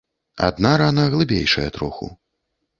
[0.47, 2.13] Адна рана глыбейшая троху.